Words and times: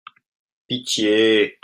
Pitié! 0.67 1.59